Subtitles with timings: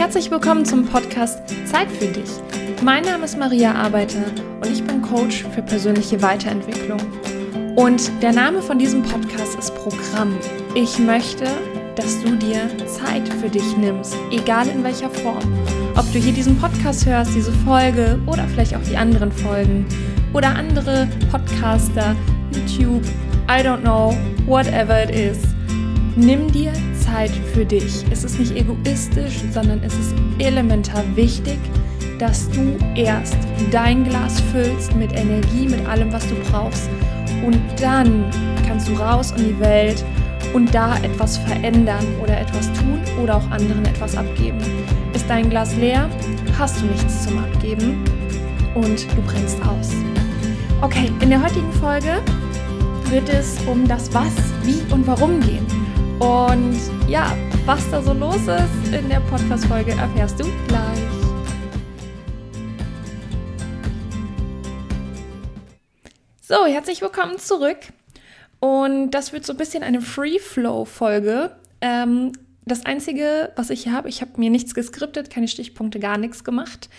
[0.00, 2.30] Herzlich willkommen zum Podcast Zeit für dich.
[2.82, 4.24] Mein Name ist Maria Arbeiter
[4.62, 6.98] und ich bin Coach für persönliche Weiterentwicklung.
[7.76, 10.38] Und der Name von diesem Podcast ist Programm.
[10.74, 11.44] Ich möchte,
[11.96, 15.44] dass du dir Zeit für dich nimmst, egal in welcher Form.
[15.94, 19.84] Ob du hier diesen Podcast hörst, diese Folge oder vielleicht auch die anderen Folgen
[20.32, 22.16] oder andere Podcaster,
[22.52, 23.04] YouTube,
[23.50, 25.36] I don't know, whatever it is.
[26.16, 28.04] Nimm dir Zeit für dich.
[28.10, 31.58] Es ist nicht egoistisch, sondern es ist elementar wichtig,
[32.18, 33.36] dass du erst
[33.70, 36.88] dein Glas füllst mit Energie, mit allem, was du brauchst.
[37.44, 38.30] Und dann
[38.66, 40.04] kannst du raus in die Welt
[40.52, 44.58] und da etwas verändern oder etwas tun oder auch anderen etwas abgeben.
[45.14, 46.08] Ist dein Glas leer,
[46.58, 48.04] hast du nichts zum Abgeben
[48.74, 49.90] und du brennst aus.
[50.82, 52.20] Okay, in der heutigen Folge
[53.10, 55.79] wird es um das Was, Wie und Warum gehen.
[56.20, 57.34] Und ja,
[57.64, 60.98] was da so los ist in der Podcast-Folge erfährst du gleich.
[66.42, 67.78] So, herzlich willkommen zurück.
[68.58, 71.56] Und das wird so ein bisschen eine Free-Flow-Folge.
[71.80, 72.32] Ähm,
[72.66, 76.44] das Einzige, was ich hier habe, ich habe mir nichts geskriptet, keine Stichpunkte, gar nichts
[76.44, 76.90] gemacht.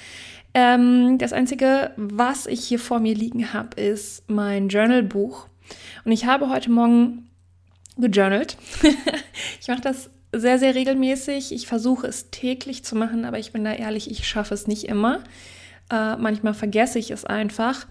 [0.55, 5.47] Ähm, das Einzige, was ich hier vor mir liegen habe, ist mein Journal-Buch.
[6.05, 7.27] Und ich habe heute Morgen
[8.01, 8.57] gejournalt.
[9.61, 11.53] ich mache das sehr, sehr regelmäßig.
[11.53, 14.85] Ich versuche es täglich zu machen, aber ich bin da ehrlich, ich schaffe es nicht
[14.85, 15.23] immer.
[15.91, 17.87] Äh, manchmal vergesse ich es einfach.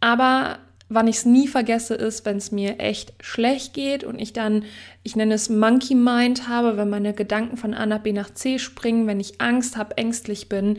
[0.00, 0.58] Aber
[0.94, 4.64] wann ich es nie vergesse, ist, wenn es mir echt schlecht geht und ich dann,
[5.02, 8.58] ich nenne es Monkey Mind habe, wenn meine Gedanken von A nach B nach C
[8.58, 10.78] springen, wenn ich Angst habe, ängstlich bin,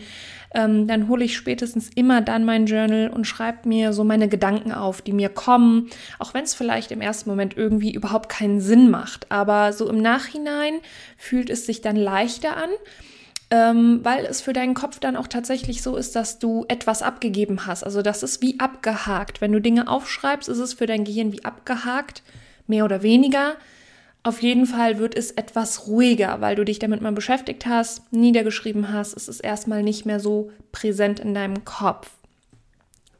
[0.53, 4.71] ähm, dann hole ich spätestens immer dann mein Journal und schreibe mir so meine Gedanken
[4.71, 8.89] auf, die mir kommen, auch wenn es vielleicht im ersten Moment irgendwie überhaupt keinen Sinn
[8.89, 9.31] macht.
[9.31, 10.75] Aber so im Nachhinein
[11.17, 12.69] fühlt es sich dann leichter an
[13.53, 17.67] ähm, weil es für deinen Kopf dann auch tatsächlich so ist, dass du etwas abgegeben
[17.67, 17.83] hast.
[17.83, 19.41] Also das ist wie abgehakt.
[19.41, 22.23] Wenn du Dinge aufschreibst, ist es für dein Gehirn wie abgehakt,
[22.65, 23.53] mehr oder weniger.
[24.23, 28.91] Auf jeden Fall wird es etwas ruhiger, weil du dich damit mal beschäftigt hast, niedergeschrieben
[28.91, 29.15] hast.
[29.15, 32.09] Es ist erstmal nicht mehr so präsent in deinem Kopf.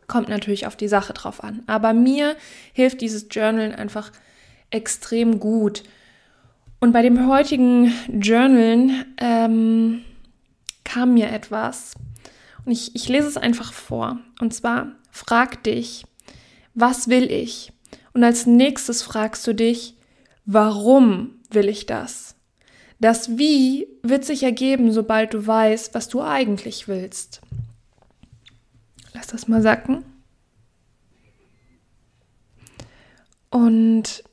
[0.08, 1.62] Kommt natürlich auf die Sache drauf an.
[1.68, 2.36] Aber mir
[2.74, 4.12] hilft dieses Journal einfach
[4.72, 5.84] extrem gut.
[6.80, 10.02] Und bei dem heutigen Journalen ähm,
[10.84, 11.96] kam mir etwas.
[12.66, 14.20] Und ich, ich lese es einfach vor.
[14.40, 16.06] Und zwar, frag dich,
[16.74, 17.72] was will ich?
[18.14, 19.96] Und als nächstes fragst du dich,
[20.46, 22.36] warum will ich das?
[23.00, 27.42] Das Wie wird sich ergeben, sobald du weißt, was du eigentlich willst.
[29.14, 30.06] Lass das mal sacken.
[33.50, 34.24] Und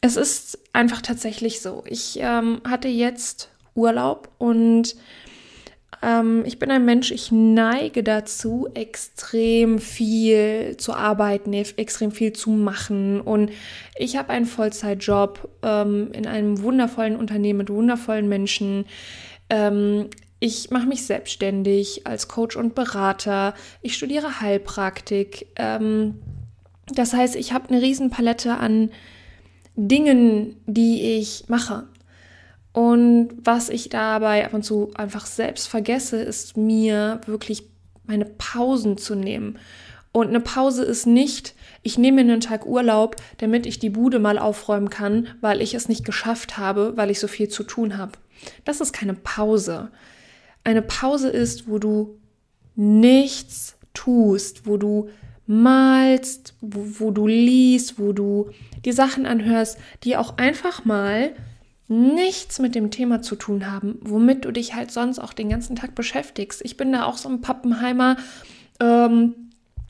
[0.00, 1.84] es ist einfach tatsächlich so.
[1.86, 4.96] Ich ähm, hatte jetzt Urlaub und
[6.02, 12.50] ähm, ich bin ein Mensch, ich neige dazu, extrem viel zu arbeiten, extrem viel zu
[12.50, 13.20] machen.
[13.20, 13.50] Und
[13.96, 18.86] ich habe einen Vollzeitjob ähm, in einem wundervollen Unternehmen mit wundervollen Menschen.
[19.50, 20.08] Ähm,
[20.38, 23.54] ich mache mich selbstständig als Coach und Berater.
[23.82, 25.48] Ich studiere Heilpraktik.
[25.56, 26.22] Ähm,
[26.94, 28.90] das heißt, ich habe eine riesen Palette an
[29.76, 31.84] Dingen, die ich mache.
[32.72, 37.64] Und was ich dabei ab und zu einfach selbst vergesse, ist mir wirklich
[38.04, 39.58] meine Pausen zu nehmen.
[40.12, 44.18] Und eine Pause ist nicht, ich nehme mir einen Tag Urlaub, damit ich die Bude
[44.18, 47.96] mal aufräumen kann, weil ich es nicht geschafft habe, weil ich so viel zu tun
[47.96, 48.12] habe.
[48.64, 49.90] Das ist keine Pause.
[50.64, 52.18] Eine Pause ist, wo du
[52.74, 55.08] nichts tust, wo du
[55.46, 58.50] malst, wo, wo du liest, wo du
[58.84, 61.32] die Sachen anhörst, die auch einfach mal
[61.90, 65.74] nichts mit dem Thema zu tun haben, womit du dich halt sonst auch den ganzen
[65.74, 66.62] Tag beschäftigst.
[66.64, 68.16] Ich bin da auch so ein Pappenheimer.
[68.78, 69.34] Ähm,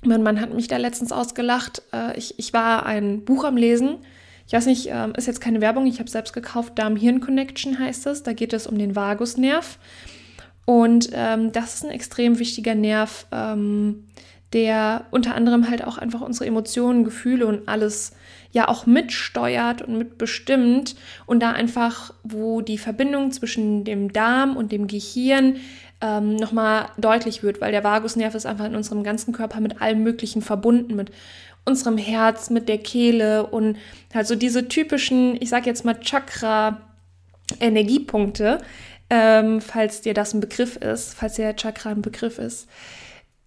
[0.02, 1.82] mein Mann hat mich da letztens ausgelacht.
[1.92, 3.98] Äh, ich, ich war ein Buch am Lesen.
[4.46, 6.78] Ich weiß nicht, äh, ist jetzt keine Werbung, ich habe selbst gekauft.
[6.78, 8.22] Darm-Hirn-Connection heißt es.
[8.22, 9.78] Da geht es um den Vagusnerv.
[10.64, 14.06] Und ähm, das ist ein extrem wichtiger Nerv, ähm,
[14.54, 18.12] der unter anderem halt auch einfach unsere Emotionen, Gefühle und alles
[18.52, 20.94] ja auch mitsteuert und mitbestimmt
[21.26, 25.56] und da einfach, wo die Verbindung zwischen dem Darm und dem Gehirn
[26.00, 30.02] ähm, nochmal deutlich wird, weil der Vagusnerv ist einfach in unserem ganzen Körper mit allem
[30.02, 31.12] Möglichen verbunden, mit
[31.64, 33.76] unserem Herz, mit der Kehle und
[34.14, 38.58] halt so diese typischen, ich sag jetzt mal Chakra-Energiepunkte,
[39.10, 42.68] ähm, falls dir das ein Begriff ist, falls dir Chakra ein Begriff ist.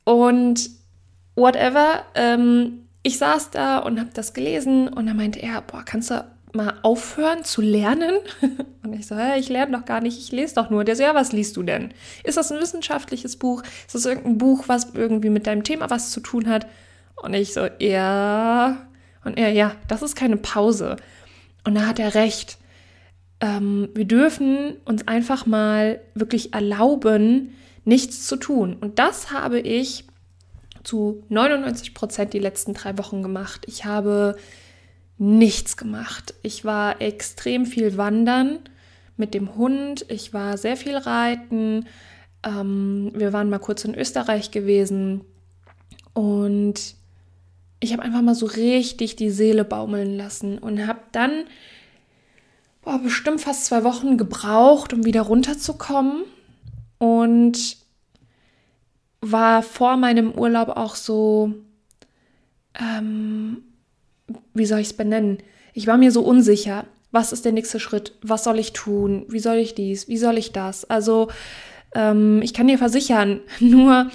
[0.03, 0.69] Und
[1.35, 6.09] whatever, ähm, ich saß da und habe das gelesen und dann meinte er, boah, kannst
[6.09, 8.15] du mal aufhören zu lernen?
[8.83, 10.83] Und ich so, hey, ich lerne doch gar nicht, ich lese doch nur.
[10.83, 11.93] Der so, ja, was liest du denn?
[12.23, 13.63] Ist das ein wissenschaftliches Buch?
[13.85, 16.67] Ist das irgendein Buch, was irgendwie mit deinem Thema was zu tun hat?
[17.21, 18.85] Und ich so, ja.
[19.23, 20.97] Und er, ja, das ist keine Pause.
[21.63, 22.57] Und da hat er recht.
[23.39, 27.55] Ähm, wir dürfen uns einfach mal wirklich erlauben,
[27.85, 28.75] nichts zu tun.
[28.79, 30.05] Und das habe ich
[30.83, 33.65] zu 99 Prozent die letzten drei Wochen gemacht.
[33.67, 34.35] Ich habe
[35.17, 36.33] nichts gemacht.
[36.41, 38.59] Ich war extrem viel wandern
[39.17, 40.05] mit dem Hund.
[40.09, 41.85] Ich war sehr viel reiten.
[42.43, 45.21] Ähm, wir waren mal kurz in Österreich gewesen.
[46.13, 46.95] Und
[47.79, 51.45] ich habe einfach mal so richtig die Seele baumeln lassen und habe dann
[52.83, 56.23] boah, bestimmt fast zwei Wochen gebraucht, um wieder runterzukommen.
[56.97, 57.77] Und
[59.31, 61.53] war vor meinem Urlaub auch so,
[62.79, 63.63] ähm,
[64.53, 65.37] wie soll ich es benennen?
[65.73, 66.85] Ich war mir so unsicher.
[67.11, 68.13] Was ist der nächste Schritt?
[68.21, 69.25] Was soll ich tun?
[69.29, 70.07] Wie soll ich dies?
[70.07, 70.85] Wie soll ich das?
[70.85, 71.29] Also,
[71.95, 74.09] ähm, ich kann dir versichern, nur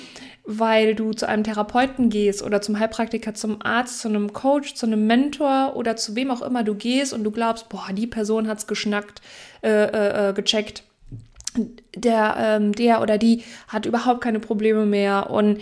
[0.45, 4.87] weil du zu einem Therapeuten gehst oder zum Heilpraktiker, zum Arzt, zu einem Coach, zu
[4.87, 8.49] einem Mentor oder zu wem auch immer du gehst und du glaubst, boah, die Person
[8.49, 9.21] hat's geschnackt,
[9.63, 10.85] äh, äh, äh gecheckt,
[11.95, 15.61] der, ähm, der oder die hat überhaupt keine Probleme mehr und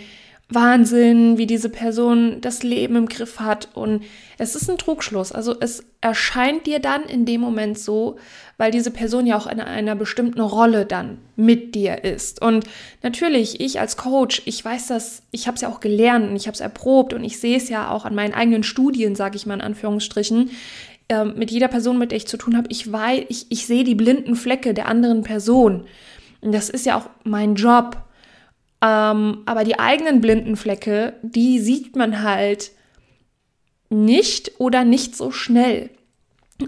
[0.49, 3.67] Wahnsinn, wie diese Person das Leben im Griff hat.
[3.73, 4.03] Und
[4.37, 5.33] es ist ein Trugschluss.
[5.33, 8.17] Also es erscheint dir dann in dem Moment so,
[8.57, 12.41] weil diese Person ja auch in einer bestimmten Rolle dann mit dir ist.
[12.41, 12.65] Und
[13.03, 16.47] natürlich, ich als Coach, ich weiß das, ich habe es ja auch gelernt und ich
[16.47, 19.45] habe es erprobt und ich sehe es ja auch an meinen eigenen Studien, sage ich
[19.45, 20.51] mal in Anführungsstrichen.
[21.09, 23.83] Äh, mit jeder Person, mit der ich zu tun habe, ich weiß, ich, ich sehe
[23.83, 25.85] die blinden Flecke der anderen Person.
[26.41, 27.97] Und das ist ja auch mein Job.
[28.81, 32.71] Ähm, aber die eigenen blinden Flecke, die sieht man halt
[33.89, 35.89] nicht oder nicht so schnell.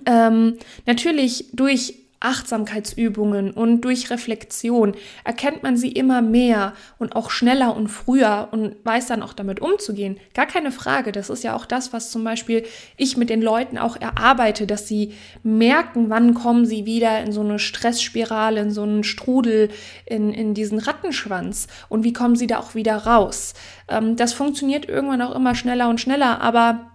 [0.05, 7.75] Ähm, natürlich durch Achtsamkeitsübungen und durch Reflexion erkennt man sie immer mehr und auch schneller
[7.75, 10.19] und früher und weiß dann auch damit umzugehen.
[10.33, 11.11] Gar keine Frage.
[11.11, 12.65] Das ist ja auch das, was zum Beispiel
[12.97, 15.13] ich mit den Leuten auch erarbeite, dass sie
[15.43, 19.69] merken, wann kommen sie wieder in so eine Stressspirale, in so einen Strudel,
[20.05, 23.53] in, in diesen Rattenschwanz und wie kommen sie da auch wieder raus.
[23.87, 26.91] Ähm, das funktioniert irgendwann auch immer schneller und schneller, aber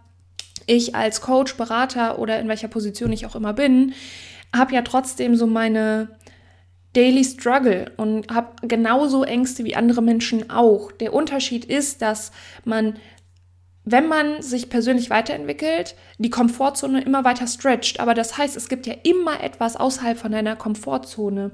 [0.66, 3.94] ich als Coach, Berater oder in welcher Position ich auch immer bin,
[4.54, 6.08] habe ja trotzdem so meine
[6.94, 10.92] Daily Struggle und habe genauso Ängste wie andere Menschen auch.
[10.92, 12.30] Der Unterschied ist, dass
[12.64, 12.94] man
[13.84, 18.00] wenn man sich persönlich weiterentwickelt, die Komfortzone immer weiter stretcht.
[18.00, 21.50] Aber das heißt, es gibt ja immer etwas außerhalb von deiner Komfortzone.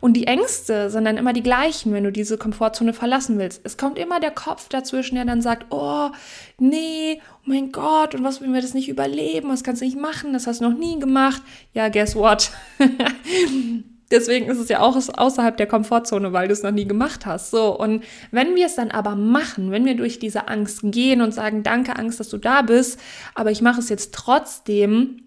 [0.00, 3.60] Und die Ängste sind dann immer die gleichen, wenn du diese Komfortzone verlassen willst.
[3.64, 6.10] Es kommt immer der Kopf dazwischen, der dann sagt, oh,
[6.58, 9.50] nee, oh mein Gott, und was, wenn wir das nicht überleben?
[9.50, 10.32] Was kannst du nicht machen?
[10.32, 11.42] Das hast du noch nie gemacht.
[11.74, 12.50] Ja, guess what?
[14.10, 17.50] Deswegen ist es ja auch außerhalb der Komfortzone, weil du es noch nie gemacht hast.
[17.50, 21.32] So, und wenn wir es dann aber machen, wenn wir durch diese Angst gehen und
[21.32, 23.00] sagen, danke Angst, dass du da bist,
[23.34, 25.22] aber ich mache es jetzt trotzdem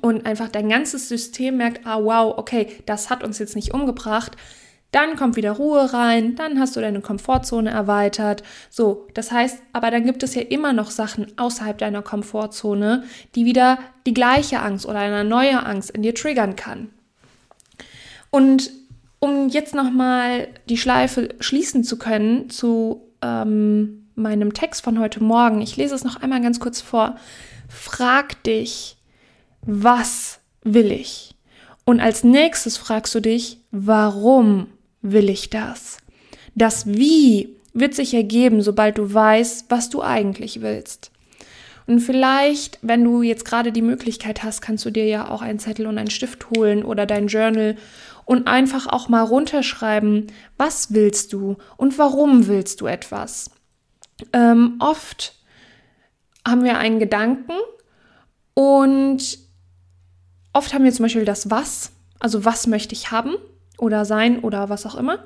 [0.00, 4.36] und einfach dein ganzes System merkt, ah wow, okay, das hat uns jetzt nicht umgebracht,
[4.92, 8.42] dann kommt wieder Ruhe rein, dann hast du deine Komfortzone erweitert.
[8.70, 13.44] So, das heißt, aber dann gibt es ja immer noch Sachen außerhalb deiner Komfortzone, die
[13.44, 16.90] wieder die gleiche Angst oder eine neue Angst in dir triggern kann.
[18.36, 18.70] Und
[19.18, 25.62] um jetzt nochmal die Schleife schließen zu können zu ähm, meinem Text von heute Morgen,
[25.62, 27.16] ich lese es noch einmal ganz kurz vor.
[27.66, 28.98] Frag dich,
[29.62, 31.34] was will ich?
[31.86, 34.66] Und als nächstes fragst du dich, warum
[35.00, 35.96] will ich das?
[36.54, 41.10] Das Wie wird sich ergeben, sobald du weißt, was du eigentlich willst.
[41.86, 45.58] Und vielleicht, wenn du jetzt gerade die Möglichkeit hast, kannst du dir ja auch einen
[45.58, 47.76] Zettel und einen Stift holen oder dein Journal
[48.26, 50.26] und einfach auch mal runterschreiben,
[50.58, 53.50] was willst du und warum willst du etwas.
[54.34, 55.34] Ähm, oft
[56.46, 57.52] haben wir einen Gedanken
[58.52, 59.38] und
[60.52, 63.36] oft haben wir zum Beispiel das Was, also was möchte ich haben
[63.78, 65.20] oder sein oder was auch immer.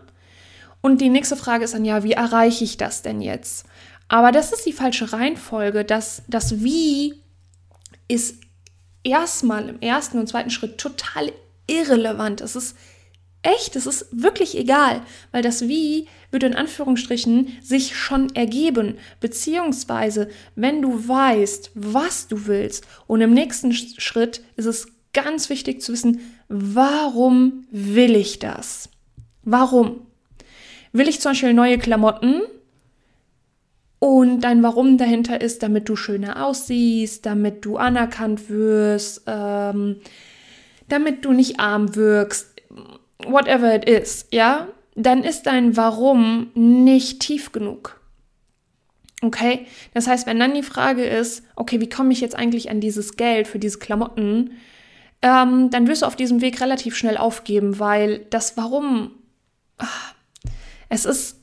[0.83, 3.67] Und die nächste Frage ist dann ja, wie erreiche ich das denn jetzt?
[4.09, 5.85] Aber das ist die falsche Reihenfolge.
[5.85, 7.23] Das, das Wie
[8.09, 8.41] ist
[9.05, 11.33] erstmal im ersten und zweiten Schritt total
[11.71, 12.41] irrelevant.
[12.41, 12.77] Es ist
[13.43, 18.99] echt, es ist wirklich egal, weil das Wie würde in Anführungsstrichen sich schon ergeben.
[19.21, 25.83] Beziehungsweise, wenn du weißt, was du willst und im nächsten Schritt ist es ganz wichtig
[25.83, 28.89] zu wissen, warum will ich das?
[29.43, 30.07] Warum?
[30.93, 32.43] Will ich zum Beispiel neue Klamotten?
[33.99, 39.97] Und dein Warum dahinter ist, damit du schöner aussiehst, damit du anerkannt wirst, ähm,
[40.93, 42.55] damit du nicht arm wirkst,
[43.25, 48.01] whatever it is, ja, dann ist dein Warum nicht tief genug.
[49.23, 49.67] Okay?
[49.95, 53.17] Das heißt, wenn dann die Frage ist, okay, wie komme ich jetzt eigentlich an dieses
[53.17, 54.53] Geld für diese Klamotten,
[55.23, 59.13] ähm, dann wirst du auf diesem Weg relativ schnell aufgeben, weil das Warum,
[59.77, 60.15] ach,
[60.89, 61.40] es ist,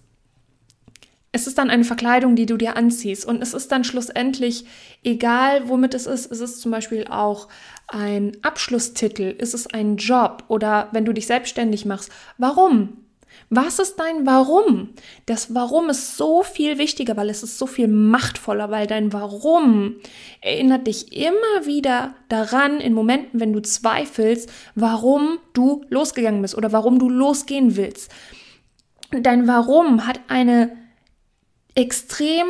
[1.31, 4.65] es ist dann eine Verkleidung, die du dir anziehst und es ist dann schlussendlich
[5.03, 6.31] egal, womit es ist.
[6.31, 7.47] Es ist zum Beispiel auch
[7.87, 12.11] ein Abschlusstitel, ist es ein Job oder wenn du dich selbstständig machst.
[12.37, 13.03] Warum?
[13.49, 14.89] Was ist dein Warum?
[15.25, 19.95] Das Warum ist so viel wichtiger, weil es ist so viel machtvoller, weil dein Warum
[20.41, 26.73] erinnert dich immer wieder daran, in Momenten, wenn du zweifelst, warum du losgegangen bist oder
[26.73, 28.11] warum du losgehen willst.
[29.11, 30.76] Dein Warum hat eine
[31.77, 32.47] extrem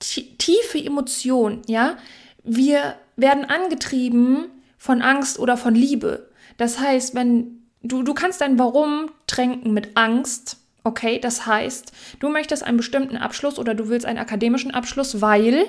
[0.00, 1.96] tiefe Emotion, ja?
[2.42, 4.46] Wir werden angetrieben
[4.78, 6.30] von Angst oder von Liebe.
[6.56, 10.56] Das heißt, wenn du, du kannst dein Warum tränken mit Angst.
[10.82, 15.66] Okay, das heißt, du möchtest einen bestimmten Abschluss oder du willst einen akademischen Abschluss, weil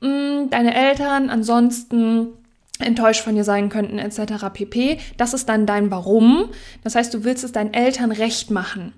[0.00, 2.32] mh, mm, deine Eltern ansonsten
[2.80, 4.46] enttäuscht von dir sein könnten, etc.
[4.52, 4.98] pp.
[5.16, 6.48] Das ist dann dein Warum.
[6.82, 8.92] Das heißt, du willst es deinen Eltern recht machen.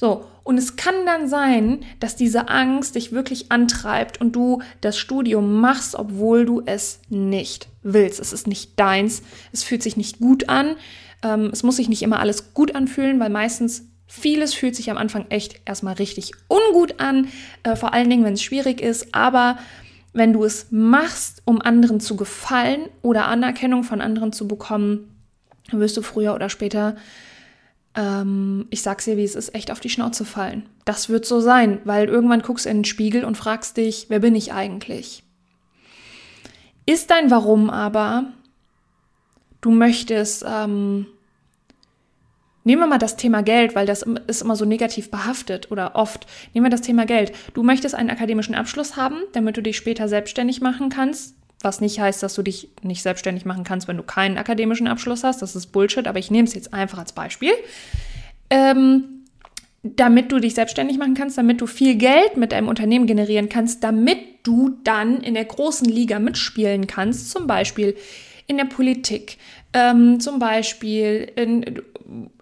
[0.00, 4.96] So, und es kann dann sein, dass diese Angst dich wirklich antreibt und du das
[4.96, 8.18] Studium machst, obwohl du es nicht willst.
[8.18, 10.76] Es ist nicht deins, es fühlt sich nicht gut an.
[11.22, 14.96] Ähm, es muss sich nicht immer alles gut anfühlen, weil meistens vieles fühlt sich am
[14.96, 17.28] Anfang echt erstmal richtig ungut an,
[17.62, 19.14] äh, vor allen Dingen, wenn es schwierig ist.
[19.14, 19.58] Aber
[20.14, 25.14] wenn du es machst, um anderen zu gefallen oder Anerkennung von anderen zu bekommen,
[25.72, 26.96] wirst du früher oder später,
[27.94, 30.68] ähm, ich sag's dir, wie es ist, echt auf die Schnauze fallen.
[30.84, 34.20] Das wird so sein, weil irgendwann guckst du in den Spiegel und fragst dich, wer
[34.20, 35.24] bin ich eigentlich?
[36.86, 38.32] Ist dein Warum aber,
[39.60, 41.06] du möchtest, ähm,
[42.64, 46.26] nehmen wir mal das Thema Geld, weil das ist immer so negativ behaftet oder oft.
[46.54, 47.32] Nehmen wir das Thema Geld.
[47.54, 51.34] Du möchtest einen akademischen Abschluss haben, damit du dich später selbstständig machen kannst.
[51.62, 55.24] Was nicht heißt, dass du dich nicht selbstständig machen kannst, wenn du keinen akademischen Abschluss
[55.24, 55.42] hast.
[55.42, 57.52] Das ist Bullshit, aber ich nehme es jetzt einfach als Beispiel.
[58.48, 59.20] Ähm,
[59.82, 63.82] damit du dich selbstständig machen kannst, damit du viel Geld mit deinem Unternehmen generieren kannst,
[63.82, 67.96] damit du dann in der großen Liga mitspielen kannst, zum Beispiel
[68.46, 69.38] in der Politik,
[69.72, 71.82] ähm, zum Beispiel in,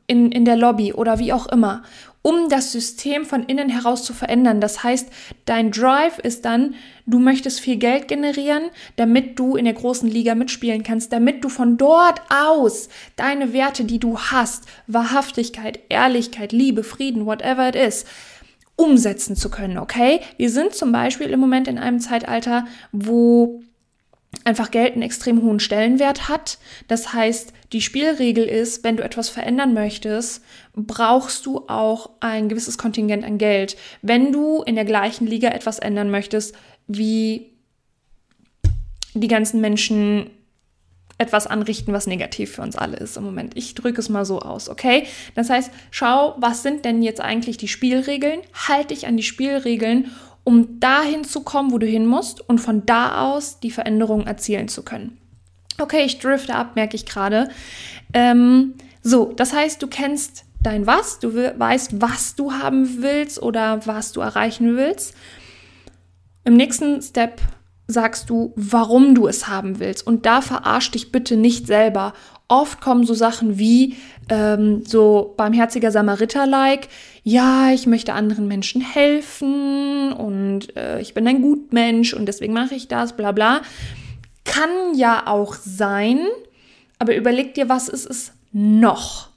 [0.06, 1.82] in, in der Lobby oder wie auch immer,
[2.22, 4.60] um das System von innen heraus zu verändern.
[4.60, 5.08] Das heißt,
[5.44, 6.74] dein Drive ist dann,
[7.06, 8.64] du möchtest viel Geld generieren,
[8.96, 13.84] damit du in der großen Liga mitspielen kannst, damit du von dort aus deine Werte,
[13.84, 18.04] die du hast, Wahrhaftigkeit, Ehrlichkeit, Liebe, Frieden, whatever it is,
[18.76, 20.20] umsetzen zu können, okay?
[20.36, 23.60] Wir sind zum Beispiel im Moment in einem Zeitalter, wo
[24.44, 26.58] einfach Geld einen extrem hohen Stellenwert hat.
[26.86, 30.42] Das heißt, die Spielregel ist, wenn du etwas verändern möchtest,
[30.74, 33.76] brauchst du auch ein gewisses Kontingent an Geld.
[34.02, 36.54] Wenn du in der gleichen Liga etwas ändern möchtest,
[36.86, 37.52] wie
[39.14, 40.30] die ganzen Menschen
[41.18, 43.56] etwas anrichten, was negativ für uns alle ist im Moment.
[43.56, 45.04] Ich drücke es mal so aus, okay?
[45.34, 48.40] Das heißt, schau, was sind denn jetzt eigentlich die Spielregeln?
[48.68, 50.12] Halt dich an die Spielregeln
[50.48, 54.68] um dahin zu kommen, wo du hin musst und von da aus die Veränderungen erzielen
[54.68, 55.18] zu können.
[55.78, 57.50] Okay, ich drifte ab, merke ich gerade.
[58.14, 63.86] Ähm, so, das heißt, du kennst dein Was, du weißt, was du haben willst oder
[63.86, 65.14] was du erreichen willst.
[66.44, 67.42] Im nächsten Step
[67.86, 70.06] sagst du, warum du es haben willst.
[70.06, 72.14] Und da verarsch dich bitte nicht selber.
[72.48, 73.96] Oft kommen so Sachen wie
[74.30, 76.88] ähm, so barmherziger Samariter-like,
[77.22, 82.74] ja, ich möchte anderen Menschen helfen und äh, ich bin ein Gutmensch und deswegen mache
[82.74, 83.60] ich das, bla bla.
[84.44, 86.20] Kann ja auch sein,
[86.98, 89.28] aber überleg dir, was ist es noch?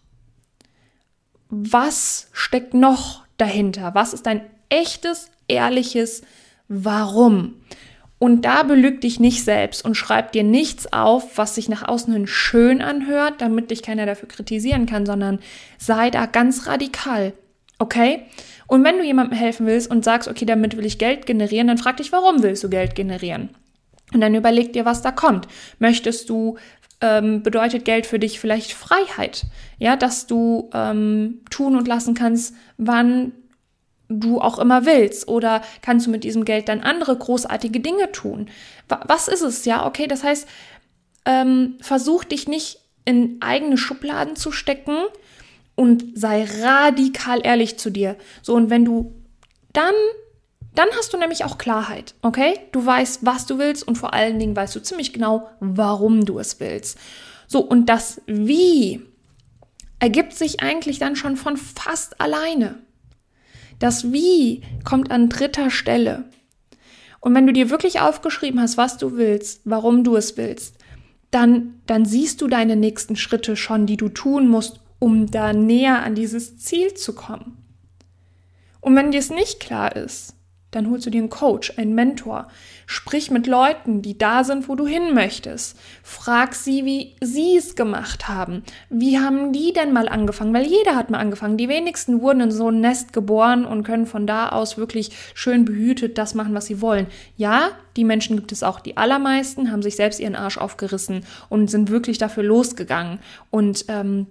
[1.50, 3.94] Was steckt noch dahinter?
[3.94, 6.22] Was ist dein echtes, ehrliches
[6.70, 7.56] Warum?
[8.22, 12.14] Und da belüg dich nicht selbst und schreib dir nichts auf, was sich nach außen
[12.14, 15.40] hin schön anhört, damit dich keiner dafür kritisieren kann, sondern
[15.80, 17.34] sei da ganz radikal.
[17.80, 18.22] Okay?
[18.68, 21.80] Und wenn du jemandem helfen willst und sagst, okay, damit will ich Geld generieren, dann
[21.80, 23.50] frag dich, warum willst du Geld generieren?
[24.14, 25.48] Und dann überleg dir, was da kommt.
[25.80, 26.60] Möchtest du,
[27.02, 29.46] ähm, bedeutet Geld für dich vielleicht Freiheit?
[29.80, 33.32] Ja, dass du ähm, tun und lassen kannst, wann
[34.20, 35.28] du auch immer willst?
[35.28, 38.50] Oder kannst du mit diesem Geld dann andere großartige Dinge tun?
[38.88, 39.66] Was ist es?
[39.66, 40.48] Ja, okay, das heißt,
[41.26, 44.98] ähm, versuch dich nicht in eigene Schubladen zu stecken
[45.76, 48.16] und sei radikal ehrlich zu dir.
[48.42, 49.14] So, und wenn du
[49.74, 49.94] dann
[50.74, 52.58] Dann hast du nämlich auch Klarheit, okay?
[52.72, 56.40] Du weißt, was du willst und vor allen Dingen weißt du ziemlich genau, warum du
[56.40, 56.98] es willst.
[57.48, 59.02] So, und das Wie
[60.00, 62.80] ergibt sich eigentlich dann schon von fast alleine.
[63.82, 66.26] Das Wie kommt an dritter Stelle.
[67.20, 70.76] Und wenn du dir wirklich aufgeschrieben hast, was du willst, warum du es willst,
[71.32, 76.04] dann, dann siehst du deine nächsten Schritte schon, die du tun musst, um da näher
[76.04, 77.58] an dieses Ziel zu kommen.
[78.82, 80.36] Und wenn dir es nicht klar ist,
[80.72, 82.48] dann holst du dir einen Coach, einen Mentor.
[82.86, 85.78] Sprich mit Leuten, die da sind, wo du hin möchtest.
[86.02, 88.64] Frag sie, wie sie es gemacht haben.
[88.90, 90.54] Wie haben die denn mal angefangen?
[90.54, 91.58] Weil jeder hat mal angefangen.
[91.58, 95.66] Die wenigsten wurden in so ein Nest geboren und können von da aus wirklich schön
[95.66, 97.08] behütet das machen, was sie wollen.
[97.36, 98.80] Ja, die Menschen gibt es auch.
[98.80, 103.20] Die allermeisten haben sich selbst ihren Arsch aufgerissen und sind wirklich dafür losgegangen.
[103.50, 104.28] Und ähm,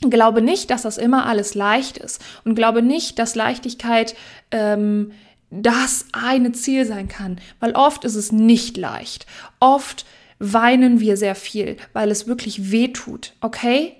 [0.00, 2.20] glaube nicht, dass das immer alles leicht ist.
[2.44, 4.14] Und glaube nicht, dass Leichtigkeit
[4.50, 5.12] ähm,
[5.50, 9.26] das eine Ziel sein kann, weil oft ist es nicht leicht.
[9.60, 10.04] Oft
[10.38, 13.94] weinen wir sehr viel, weil es wirklich weh tut, okay?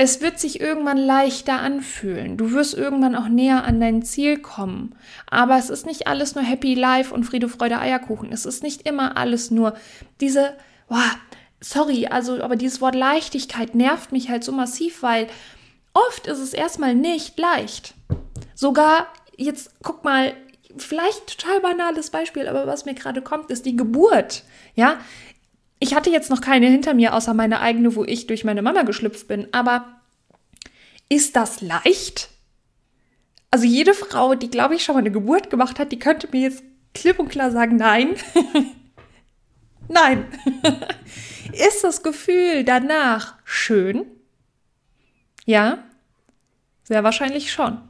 [0.00, 2.36] Es wird sich irgendwann leichter anfühlen.
[2.36, 4.94] Du wirst irgendwann auch näher an dein Ziel kommen.
[5.28, 8.30] Aber es ist nicht alles nur Happy Life und Friede, Freude, Eierkuchen.
[8.30, 9.74] Es ist nicht immer alles nur
[10.20, 10.56] diese,
[10.88, 11.10] boah,
[11.60, 15.26] sorry, also, aber dieses Wort Leichtigkeit nervt mich halt so massiv, weil
[15.94, 17.94] oft ist es erstmal nicht leicht.
[18.54, 20.34] Sogar jetzt guck mal,
[20.76, 24.44] vielleicht total banales Beispiel, aber was mir gerade kommt, ist die Geburt.
[24.74, 24.98] Ja,
[25.80, 28.82] ich hatte jetzt noch keine hinter mir, außer meine eigene, wo ich durch meine Mama
[28.82, 29.48] geschlüpft bin.
[29.52, 29.86] Aber
[31.08, 32.30] ist das leicht?
[33.50, 36.42] Also jede Frau, die, glaube ich, schon mal eine Geburt gemacht hat, die könnte mir
[36.42, 38.16] jetzt klipp und klar sagen, nein.
[39.88, 40.26] nein.
[41.52, 44.04] ist das Gefühl danach schön?
[45.46, 45.78] Ja,
[46.82, 47.80] sehr wahrscheinlich schon.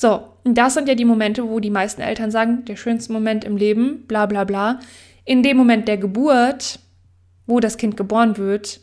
[0.00, 3.44] So, und das sind ja die Momente, wo die meisten Eltern sagen, der schönste Moment
[3.44, 4.80] im Leben, bla bla bla.
[5.26, 6.78] In dem Moment der Geburt,
[7.46, 8.80] wo das Kind geboren wird,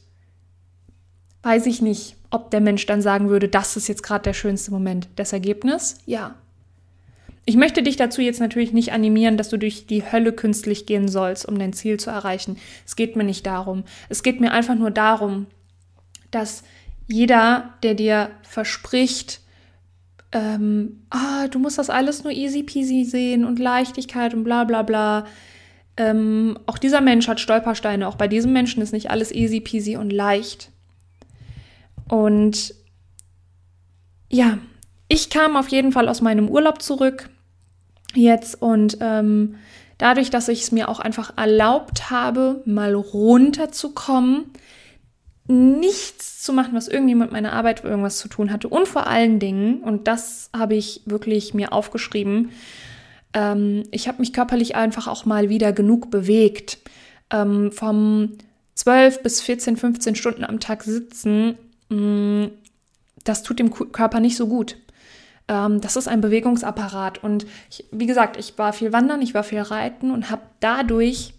[1.42, 4.70] weiß ich nicht, ob der Mensch dann sagen würde, das ist jetzt gerade der schönste
[4.70, 5.08] Moment.
[5.16, 5.98] Das Ergebnis?
[6.06, 6.36] Ja.
[7.46, 11.08] Ich möchte dich dazu jetzt natürlich nicht animieren, dass du durch die Hölle künstlich gehen
[11.08, 12.58] sollst, um dein Ziel zu erreichen.
[12.86, 13.86] Es geht mir nicht darum.
[14.08, 15.48] Es geht mir einfach nur darum,
[16.30, 16.62] dass
[17.08, 19.42] jeder, der dir verspricht,
[20.32, 24.82] ähm, ah, du musst das alles nur easy peasy sehen und Leichtigkeit und bla bla
[24.82, 25.26] bla.
[25.96, 28.08] Ähm, auch dieser Mensch hat Stolpersteine.
[28.08, 30.72] Auch bei diesem Menschen ist nicht alles easy peasy und leicht.
[32.10, 32.74] Und
[34.30, 34.58] ja,
[35.08, 37.30] ich kam auf jeden Fall aus meinem Urlaub zurück
[38.14, 39.56] jetzt und ähm,
[39.98, 44.46] dadurch, dass ich es mir auch einfach erlaubt habe, mal runterzukommen,
[45.48, 48.68] nichts zu machen, was irgendwie mit meiner Arbeit irgendwas zu tun hatte.
[48.68, 52.52] Und vor allen Dingen, und das habe ich wirklich mir aufgeschrieben,
[53.34, 56.80] ähm, ich habe mich körperlich einfach auch mal wieder genug bewegt.
[57.32, 58.38] Ähm, vom
[58.76, 61.58] 12 bis 14, 15 Stunden am Tag sitzen,
[61.90, 62.52] mh, mm,
[63.24, 64.78] das tut dem Körper nicht so gut.
[65.48, 67.24] Ähm, das ist ein Bewegungsapparat.
[67.24, 71.34] Und ich, wie gesagt, ich war viel wandern, ich war viel reiten und habe dadurch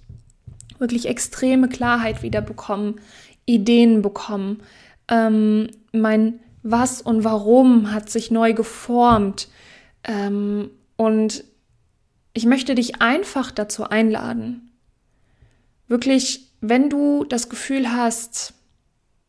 [0.78, 3.00] wirklich extreme Klarheit wieder bekommen
[3.48, 4.62] Ideen bekommen.
[5.08, 9.48] Ähm, mein Was und Warum hat sich neu geformt.
[10.04, 11.44] Ähm, und
[12.34, 14.70] ich möchte dich einfach dazu einladen,
[15.88, 18.54] wirklich, wenn du das Gefühl hast,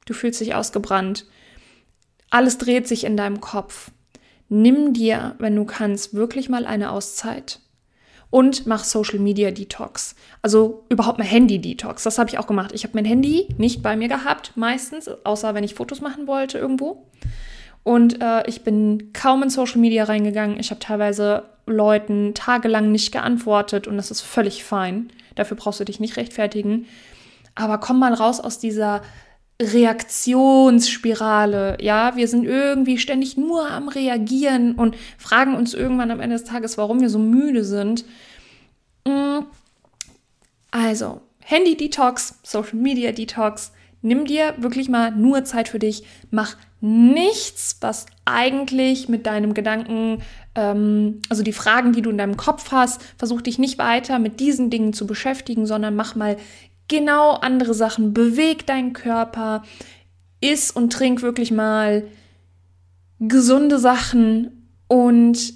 [0.05, 1.25] du fühlst dich ausgebrannt,
[2.29, 3.91] alles dreht sich in deinem Kopf,
[4.49, 7.61] nimm dir, wenn du kannst, wirklich mal eine Auszeit
[8.29, 10.15] und mach Social Media Detox.
[10.41, 12.03] Also überhaupt mal Handy Detox.
[12.03, 12.71] Das habe ich auch gemacht.
[12.73, 16.57] Ich habe mein Handy nicht bei mir gehabt, meistens, außer wenn ich Fotos machen wollte
[16.57, 17.05] irgendwo.
[17.83, 20.59] Und äh, ich bin kaum in Social Media reingegangen.
[20.59, 25.11] Ich habe teilweise Leuten tagelang nicht geantwortet und das ist völlig fein.
[25.35, 26.85] Dafür brauchst du dich nicht rechtfertigen.
[27.55, 29.01] Aber komm mal raus aus dieser
[29.61, 31.77] Reaktionsspirale.
[31.81, 36.45] Ja, wir sind irgendwie ständig nur am Reagieren und fragen uns irgendwann am Ende des
[36.45, 38.05] Tages, warum wir so müde sind.
[39.05, 39.39] Mm.
[40.71, 43.73] Also, Handy-Detox, Social-Media-Detox.
[44.01, 46.03] Nimm dir wirklich mal nur Zeit für dich.
[46.31, 50.21] Mach nichts, was eigentlich mit deinem Gedanken,
[50.55, 54.39] ähm, also die Fragen, die du in deinem Kopf hast, versuch dich nicht weiter mit
[54.39, 56.37] diesen Dingen zu beschäftigen, sondern mach mal
[56.89, 58.13] genau andere Sachen.
[58.13, 59.63] Beweg deinen Körper,
[60.41, 62.05] iss und trink wirklich mal
[63.19, 65.53] gesunde Sachen und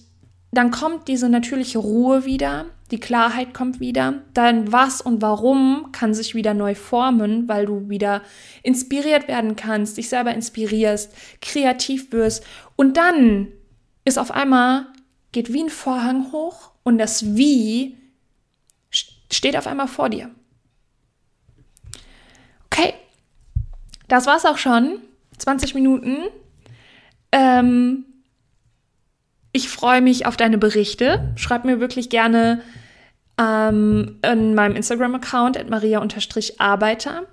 [0.51, 6.13] dann kommt diese natürliche Ruhe wieder, die Klarheit kommt wieder, dein Was und Warum kann
[6.13, 8.21] sich wieder neu formen, weil du wieder
[8.61, 13.47] inspiriert werden kannst, dich selber inspirierst, kreativ wirst und dann
[14.05, 14.87] ist auf einmal
[15.31, 17.97] geht wie ein Vorhang hoch und das Wie
[18.91, 20.29] steht auf einmal vor dir.
[22.65, 22.93] Okay,
[24.13, 24.99] das war's auch schon.
[25.39, 26.17] 20 Minuten.
[27.31, 28.05] Ähm,
[29.51, 31.33] ich freue mich auf deine Berichte.
[31.35, 32.61] Schreib mir wirklich gerne
[33.39, 37.23] ähm, in meinem Instagram-Account maria-arbeiter.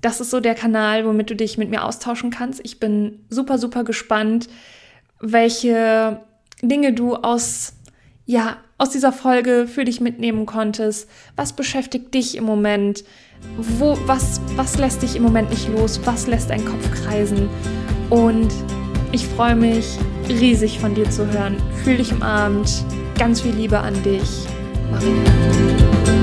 [0.00, 2.60] Das ist so der Kanal, womit du dich mit mir austauschen kannst.
[2.64, 4.48] Ich bin super, super gespannt,
[5.20, 6.20] welche
[6.60, 7.74] Dinge du aus,
[8.26, 11.08] ja, aus dieser Folge für dich mitnehmen konntest.
[11.36, 13.04] Was beschäftigt dich im Moment?
[13.56, 16.00] Wo, was, was lässt dich im Moment nicht los?
[16.04, 17.48] Was lässt deinen Kopf kreisen?
[18.08, 18.48] Und
[19.12, 19.98] ich freue mich
[20.28, 21.56] riesig von dir zu hören.
[21.84, 22.84] Fühl dich umarmt.
[23.18, 24.46] Ganz viel Liebe an dich.
[24.90, 26.19] Maria.